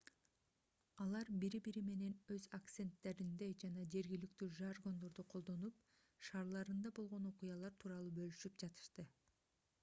[1.03, 5.85] алар бири-бири менен өз акценттеринде жана жергиликтүү жаргондорду колдонуп
[6.31, 9.09] шаарларында болгон окуялар тууралуу бөлүшүп жатышты